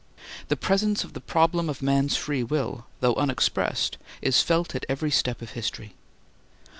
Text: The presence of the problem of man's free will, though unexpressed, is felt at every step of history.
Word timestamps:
The 0.47 0.55
presence 0.57 1.03
of 1.03 1.13
the 1.13 1.21
problem 1.21 1.69
of 1.69 1.83
man's 1.83 2.15
free 2.17 2.41
will, 2.41 2.87
though 3.01 3.13
unexpressed, 3.17 3.99
is 4.19 4.41
felt 4.41 4.73
at 4.73 4.83
every 4.89 5.11
step 5.11 5.43
of 5.43 5.51
history. 5.51 5.93